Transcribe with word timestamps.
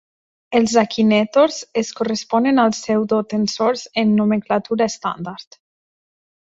Els 0.59 0.71
"akinetors" 0.81 1.59
es 1.83 1.91
corresponen 2.01 2.63
als 2.65 2.81
pseudotensors 2.81 3.87
en 4.05 4.19
nomenclatura 4.23 4.93
estàndard. 4.95 5.63